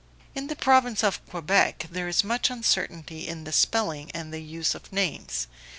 [0.33, 4.73] In the Province of Quebec there is much uncertainty in the spelling and the use
[4.73, 5.45] of names.